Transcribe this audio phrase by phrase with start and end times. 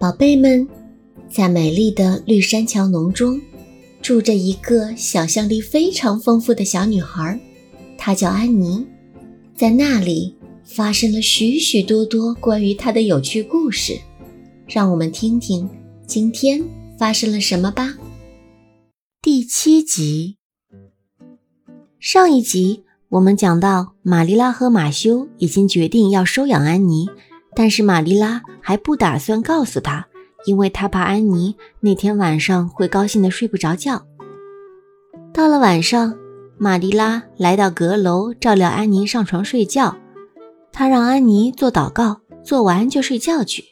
[0.00, 0.66] 宝贝们，
[1.28, 3.38] 在美丽的绿山桥农中，
[4.00, 7.38] 住着一个想象力非常丰富的小女孩，
[7.98, 8.86] 她叫安妮。
[9.54, 10.34] 在那里
[10.64, 13.92] 发生了许许多多关于她的有趣故事，
[14.66, 15.68] 让我们听听
[16.06, 16.64] 今天
[16.98, 17.98] 发生了什么吧。
[19.20, 20.38] 第七集，
[21.98, 27.06] 上一集我们讲到，玛丽拉和马修已经决定要收养安妮。
[27.54, 30.06] 但是玛丽拉还不打算告诉他，
[30.46, 34.02] 因为她怕安妮那天晚上会高兴的睡不着觉。
[35.32, 36.14] 到了晚上，
[36.58, 39.96] 玛丽拉来到阁楼照料安妮上床睡觉，
[40.72, 43.64] 她让安妮做祷告，做完就睡觉去。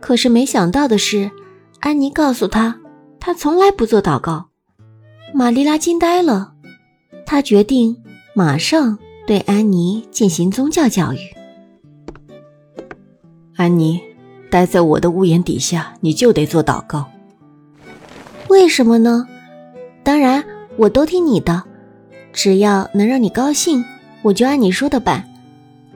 [0.00, 1.30] 可是没想到的是，
[1.80, 2.78] 安妮告诉她，
[3.18, 4.48] 她从来不做祷告。
[5.34, 6.52] 玛丽拉惊呆了，
[7.24, 7.96] 她决定
[8.34, 11.18] 马上对安妮进行宗教教育。
[13.56, 14.00] 安妮，
[14.50, 17.06] 待在我的屋檐底下，你就得做祷告。
[18.48, 19.26] 为什么呢？
[20.04, 20.44] 当然，
[20.76, 21.62] 我都听你的，
[22.34, 23.82] 只要能让你高兴，
[24.22, 25.26] 我就按你说的办。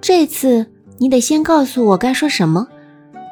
[0.00, 0.66] 这次
[0.98, 2.66] 你得先告诉我该说什么。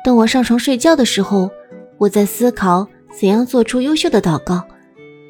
[0.04, 1.50] 等我上床睡觉的时候，
[1.98, 2.86] 我在思考
[3.18, 4.62] 怎样做出优秀的祷告。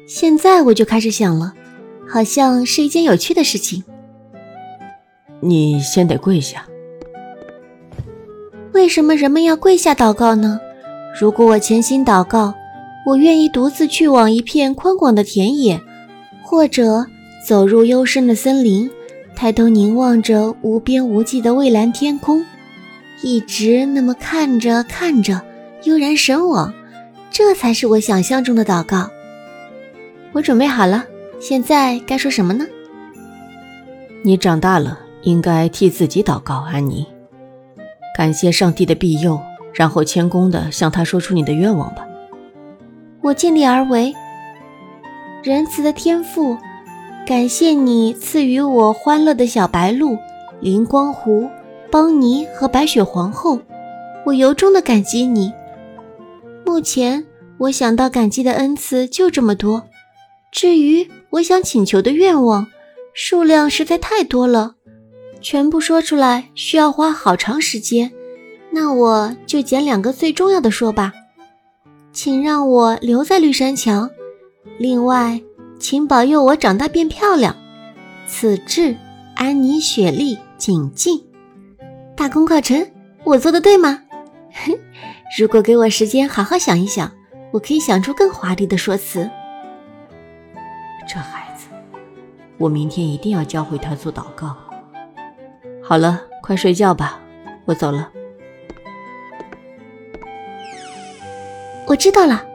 [0.07, 1.53] 现在我就开始想了，
[2.07, 3.83] 好像是一件有趣的事情。
[5.39, 6.65] 你先得跪下。
[8.73, 10.59] 为什么人们要跪下祷告呢？
[11.19, 12.53] 如果我潜心祷告，
[13.05, 15.79] 我愿意独自去往一片宽广的田野，
[16.41, 17.05] 或者
[17.45, 18.89] 走入幽深的森林，
[19.35, 22.43] 抬头凝望着无边无际的蔚蓝天空，
[23.21, 25.41] 一直那么看着看着，
[25.83, 26.73] 悠然神往。
[27.29, 29.09] 这才是我想象中的祷告。
[30.31, 31.05] 我准备好了，
[31.39, 32.65] 现在该说什么呢？
[34.23, 37.05] 你长大了，应该替自己祷告，安妮。
[38.15, 39.39] 感谢上帝的庇佑，
[39.73, 42.07] 然后谦恭地向他说出你的愿望吧。
[43.21, 44.13] 我尽力而为。
[45.43, 46.57] 仁慈的天父，
[47.25, 50.17] 感谢你赐予我欢乐的小白鹿、
[50.61, 51.49] 灵光湖、
[51.91, 53.59] 邦尼和白雪皇后，
[54.25, 55.51] 我由衷的感激你。
[56.65, 57.25] 目前
[57.57, 59.83] 我想到感激的恩赐就这么多，
[60.51, 62.67] 至于我想请求的愿望，
[63.13, 64.75] 数量实在太多了。
[65.43, 68.11] 全部说出来需要花好长时间，
[68.71, 71.11] 那我就捡两个最重要的说吧。
[72.13, 74.09] 请让我留在绿山墙，
[74.77, 75.41] 另外，
[75.77, 77.55] 请保佑我长大变漂亮。
[78.25, 78.95] 此致，
[79.35, 81.21] 安妮·雪莉·景静。
[82.15, 82.87] 大功告成，
[83.25, 84.01] 我做的对吗？
[85.37, 87.11] 如果给我时间好好想一想，
[87.51, 89.29] 我可以想出更华丽的说辞。
[91.05, 91.67] 这孩子，
[92.57, 94.55] 我明天一定要教会他做祷告。
[95.83, 97.19] 好了，快睡觉吧，
[97.65, 98.09] 我走了。
[101.85, 102.45] 我知道了，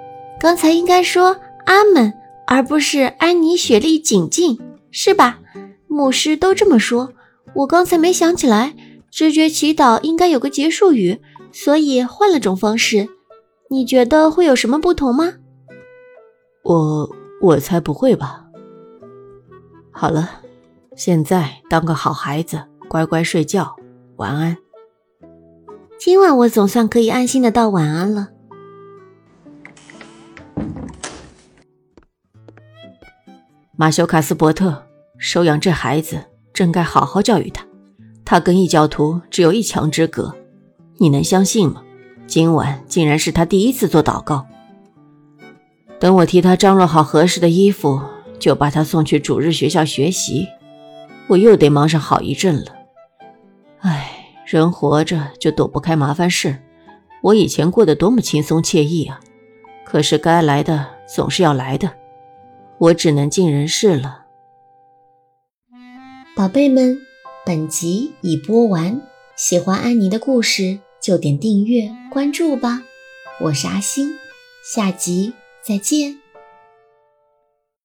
[0.40, 1.36] 刚才应该说
[1.66, 2.12] 阿门，
[2.46, 4.58] 而不是安妮、雪莉、景静，
[4.90, 5.40] 是吧？
[5.86, 7.12] 牧师都这么说。
[7.54, 8.74] 我刚才没想起来，
[9.10, 11.20] 直觉祈祷应该有个结束语，
[11.52, 13.08] 所以换了种方式。
[13.70, 15.34] 你觉得会有什么不同吗？
[16.62, 17.10] 我
[17.42, 18.44] 我才不会吧。
[19.90, 20.30] 好了，
[20.96, 22.62] 现在当个好孩子。
[22.88, 23.76] 乖乖睡觉，
[24.16, 24.56] 晚安。
[25.98, 28.28] 今晚我总算可以安心的道晚安了。
[33.76, 34.86] 马修卡斯伯特
[35.18, 37.64] 收养这孩子，真该好好教育他。
[38.24, 40.34] 他跟异教徒只有一墙之隔，
[40.96, 41.82] 你能相信吗？
[42.26, 44.46] 今晚竟然是他第一次做祷告。
[46.00, 48.00] 等我替他张罗好合适的衣服，
[48.38, 50.48] 就把他送去主日学校学习。
[51.28, 52.77] 我又得忙上好一阵了。
[53.80, 56.62] 唉，人活着就躲不开麻烦事。
[57.22, 59.20] 我以前过得多么轻松惬意啊！
[59.84, 61.92] 可是该来的总是要来的，
[62.78, 64.26] 我只能尽人事了。
[66.36, 67.00] 宝贝们，
[67.44, 69.00] 本集已播完，
[69.34, 72.82] 喜欢安妮的故事就点订阅关注吧。
[73.40, 74.14] 我是阿星，
[74.62, 75.32] 下集
[75.62, 76.27] 再见。